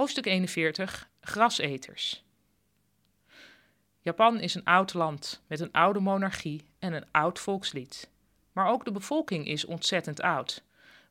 Hoofdstuk 0.00 0.26
41: 0.26 1.08
Graseters. 1.20 2.24
Japan 4.00 4.40
is 4.40 4.54
een 4.54 4.64
oud 4.64 4.94
land 4.94 5.42
met 5.46 5.60
een 5.60 5.72
oude 5.72 6.00
monarchie 6.00 6.64
en 6.78 6.92
een 6.92 7.04
oud 7.10 7.38
volkslied. 7.38 8.10
Maar 8.52 8.68
ook 8.68 8.84
de 8.84 8.92
bevolking 8.92 9.46
is 9.46 9.64
ontzettend 9.64 10.20
oud. 10.20 10.62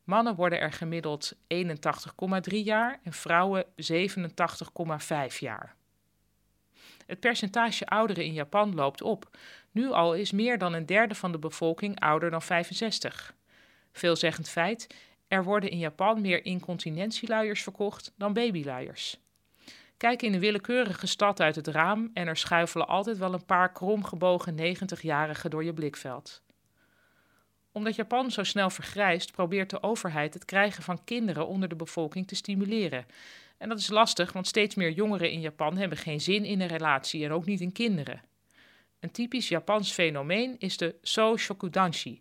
Mannen 0.04 0.34
worden 0.34 0.60
er 0.60 0.72
gemiddeld 0.72 1.34
81,3 1.34 2.56
jaar 2.56 3.00
en 3.02 3.12
vrouwen 3.12 3.64
87,5 3.64 5.38
jaar. 5.38 5.74
Het 7.06 7.20
percentage 7.20 7.86
ouderen 7.86 8.24
in 8.24 8.32
Japan 8.32 8.74
loopt 8.74 9.02
op. 9.02 9.36
Nu 9.70 9.90
al 9.90 10.14
is 10.14 10.32
meer 10.32 10.58
dan 10.58 10.72
een 10.72 10.86
derde 10.86 11.14
van 11.14 11.32
de 11.32 11.38
bevolking 11.38 12.00
ouder 12.00 12.30
dan 12.30 12.42
65. 12.42 13.34
Veelzeggend 13.92 14.48
feit, 14.48 14.86
er 15.30 15.44
worden 15.44 15.70
in 15.70 15.78
Japan 15.78 16.20
meer 16.20 16.44
incontinentieluiers 16.44 17.62
verkocht 17.62 18.12
dan 18.16 18.32
babyluiers. 18.32 19.18
Kijk 19.96 20.22
in 20.22 20.34
een 20.34 20.40
willekeurige 20.40 21.06
stad 21.06 21.40
uit 21.40 21.56
het 21.56 21.66
raam 21.66 22.10
en 22.14 22.26
er 22.26 22.36
schuifelen 22.36 22.88
altijd 22.88 23.18
wel 23.18 23.32
een 23.32 23.44
paar 23.44 23.72
kromgebogen 23.72 24.56
90-jarigen 24.58 25.50
door 25.50 25.64
je 25.64 25.74
blikveld. 25.74 26.42
Omdat 27.72 27.96
Japan 27.96 28.30
zo 28.30 28.42
snel 28.42 28.70
vergrijst, 28.70 29.32
probeert 29.32 29.70
de 29.70 29.82
overheid 29.82 30.34
het 30.34 30.44
krijgen 30.44 30.82
van 30.82 31.04
kinderen 31.04 31.46
onder 31.46 31.68
de 31.68 31.76
bevolking 31.76 32.26
te 32.26 32.34
stimuleren. 32.34 33.06
En 33.58 33.68
dat 33.68 33.78
is 33.78 33.88
lastig, 33.88 34.32
want 34.32 34.46
steeds 34.46 34.74
meer 34.74 34.90
jongeren 34.90 35.30
in 35.30 35.40
Japan 35.40 35.76
hebben 35.76 35.98
geen 35.98 36.20
zin 36.20 36.44
in 36.44 36.60
een 36.60 36.68
relatie 36.68 37.24
en 37.24 37.32
ook 37.32 37.44
niet 37.44 37.60
in 37.60 37.72
kinderen. 37.72 38.22
Een 39.00 39.10
typisch 39.10 39.48
Japans 39.48 39.92
fenomeen 39.92 40.56
is 40.58 40.76
de 40.76 40.94
so 41.02 41.36
shokudanshi, 41.36 42.20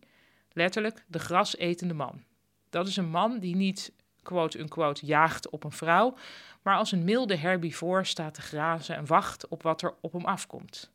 letterlijk 0.51 1.03
de 1.07 1.19
grasetende 1.19 1.93
man. 1.93 2.27
Dat 2.69 2.87
is 2.87 2.97
een 2.97 3.09
man 3.09 3.39
die 3.39 3.55
niet 3.55 3.91
quote-unquote 4.23 5.05
jaagt 5.05 5.49
op 5.49 5.63
een 5.63 5.71
vrouw, 5.71 6.15
maar 6.61 6.75
als 6.75 6.91
een 6.91 7.03
milde 7.03 7.35
herbivoor 7.35 8.05
staat 8.05 8.33
te 8.33 8.41
grazen 8.41 8.95
en 8.95 9.05
wacht 9.05 9.47
op 9.47 9.63
wat 9.63 9.81
er 9.81 9.93
op 10.01 10.13
hem 10.13 10.25
afkomt. 10.25 10.91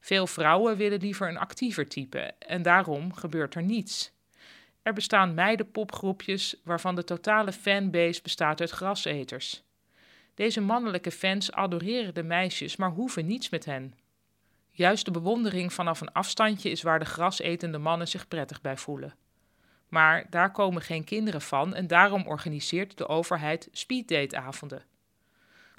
Veel 0.00 0.26
vrouwen 0.26 0.76
willen 0.76 1.00
liever 1.00 1.28
een 1.28 1.38
actiever 1.38 1.88
type 1.88 2.32
en 2.38 2.62
daarom 2.62 3.12
gebeurt 3.14 3.54
er 3.54 3.62
niets. 3.62 4.12
Er 4.82 4.92
bestaan 4.92 5.34
meidenpopgroepjes 5.34 6.56
waarvan 6.64 6.94
de 6.94 7.04
totale 7.04 7.52
fanbase 7.52 8.22
bestaat 8.22 8.60
uit 8.60 8.70
graseters. 8.70 9.62
Deze 10.34 10.60
mannelijke 10.60 11.10
fans 11.10 11.52
adoreren 11.52 12.14
de 12.14 12.22
meisjes, 12.22 12.76
maar 12.76 12.90
hoeven 12.90 13.26
niets 13.26 13.48
met 13.48 13.64
hen. 13.64 13.94
Juist 14.70 15.04
de 15.04 15.10
bewondering 15.10 15.72
vanaf 15.72 16.00
een 16.00 16.12
afstandje 16.12 16.70
is 16.70 16.82
waar 16.82 16.98
de 16.98 17.04
grasetende 17.04 17.78
mannen 17.78 18.08
zich 18.08 18.28
prettig 18.28 18.60
bij 18.60 18.76
voelen. 18.76 19.14
Maar 19.90 20.26
daar 20.30 20.52
komen 20.52 20.82
geen 20.82 21.04
kinderen 21.04 21.40
van 21.40 21.74
en 21.74 21.86
daarom 21.86 22.26
organiseert 22.26 22.98
de 22.98 23.08
overheid 23.08 23.68
speeddateavonden. 23.72 24.82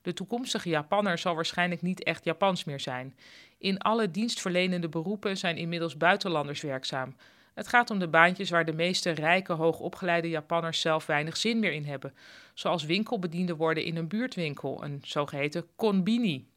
De 0.01 0.13
toekomstige 0.13 0.69
Japanner 0.69 1.17
zal 1.17 1.35
waarschijnlijk 1.35 1.81
niet 1.81 2.03
echt 2.03 2.23
Japans 2.23 2.63
meer 2.63 2.79
zijn. 2.79 3.15
In 3.57 3.77
alle 3.77 4.11
dienstverlenende 4.11 4.89
beroepen 4.89 5.37
zijn 5.37 5.57
inmiddels 5.57 5.97
buitenlanders 5.97 6.61
werkzaam. 6.61 7.15
Het 7.53 7.67
gaat 7.67 7.89
om 7.89 7.99
de 7.99 8.07
baantjes 8.07 8.49
waar 8.49 8.65
de 8.65 8.73
meeste 8.73 9.09
rijke, 9.09 9.53
hoogopgeleide 9.53 10.29
Japanners 10.29 10.81
zelf 10.81 11.05
weinig 11.05 11.37
zin 11.37 11.59
meer 11.59 11.73
in 11.73 11.85
hebben, 11.85 12.13
zoals 12.53 12.83
winkelbediende 12.83 13.55
worden 13.55 13.83
in 13.83 13.95
een 13.95 14.07
buurtwinkel, 14.07 14.83
een 14.83 14.99
zogeheten 15.03 15.67
konbini. 15.75 16.50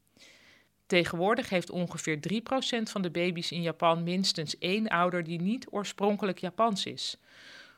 Tegenwoordig 0.85 1.49
heeft 1.49 1.69
ongeveer 1.69 2.19
3% 2.33 2.81
van 2.83 3.01
de 3.01 3.09
baby's 3.09 3.51
in 3.51 3.61
Japan 3.61 4.03
minstens 4.03 4.57
één 4.57 4.87
ouder 4.87 5.23
die 5.23 5.41
niet 5.41 5.67
oorspronkelijk 5.69 6.39
Japans 6.39 6.85
is. 6.85 7.17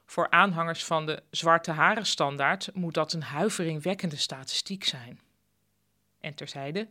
Voor 0.06 0.30
aanhangers 0.30 0.86
van 0.86 1.06
de 1.06 1.24
zwarte 1.30 1.72
haren 1.72 2.06
standaard 2.06 2.70
moet 2.74 2.94
dat 2.94 3.14
een 3.14 3.24
huiveringwekkende 3.24 4.16
statistiek 4.16 4.84
zijn. 4.84 5.20
En 6.20 6.34
terzijde, 6.34 6.88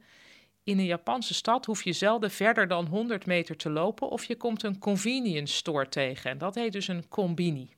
in 0.65 0.79
een 0.79 0.85
Japanse 0.85 1.35
stad 1.35 1.67
hoef 1.67 1.85
je 1.85 1.93
zelden 1.93 2.31
verder 2.31 2.69
dan 2.69 2.87
100 2.87 3.27
meter 3.27 3.57
te 3.57 3.71
lopen 3.71 4.09
of 4.09 4.25
je 4.25 4.37
komt 4.37 4.63
een 4.63 4.79
convenience 4.79 5.55
store 5.55 5.89
tegen. 5.89 6.31
En 6.31 6.39
dat 6.39 6.55
heet 6.55 6.73
dus 6.73 6.89
een 6.89 7.09
combini. 7.09 7.69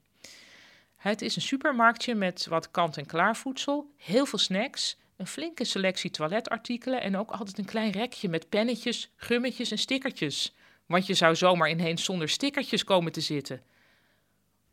Het 0.96 1.22
is 1.22 1.36
een 1.36 1.42
supermarktje 1.42 2.14
met 2.14 2.46
wat 2.46 2.70
kant-en-klaar 2.70 3.36
voedsel, 3.36 3.90
heel 3.96 4.26
veel 4.26 4.38
snacks, 4.38 4.96
een 5.18 5.26
flinke 5.26 5.64
selectie 5.64 6.10
toiletartikelen 6.10 7.02
en 7.02 7.16
ook 7.16 7.30
altijd 7.30 7.58
een 7.58 7.64
klein 7.64 7.90
rekje 7.90 8.28
met 8.28 8.48
pennetjes, 8.48 9.10
gummetjes 9.16 9.70
en 9.70 9.78
stickertjes. 9.78 10.54
Want 10.86 11.06
je 11.06 11.14
zou 11.14 11.36
zomaar 11.36 11.70
ineens 11.70 12.04
zonder 12.04 12.28
stickertjes 12.28 12.84
komen 12.84 13.12
te 13.12 13.20
zitten. 13.20 13.62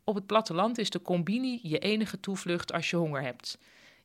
Op 0.04 0.14
het 0.14 0.26
platteland 0.26 0.78
is 0.78 0.90
de 0.90 1.02
combini 1.02 1.60
je 1.62 1.78
enige 1.78 2.20
toevlucht 2.20 2.72
als 2.72 2.90
je 2.90 2.96
honger 2.96 3.22
hebt. 3.22 3.58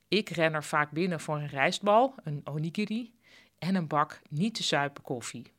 Ik 0.07 0.29
ren 0.29 0.53
er 0.53 0.63
vaak 0.63 0.91
binnen 0.91 1.19
voor 1.19 1.35
een 1.35 1.47
rijstbal, 1.47 2.16
een 2.24 2.41
onigiri 2.44 3.13
en 3.59 3.75
een 3.75 3.88
bak 3.88 4.22
niet 4.29 4.56
te 4.56 4.63
zuipen 4.63 5.03
koffie. 5.03 5.52